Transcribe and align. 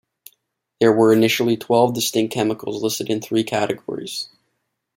There 0.79 0.91
were 0.91 1.13
initially 1.13 1.55
twelve 1.57 1.93
distinct 1.93 2.33
chemicals 2.33 2.81
listed 2.81 3.07
in 3.11 3.21
three 3.21 3.43
categories. 3.43 4.29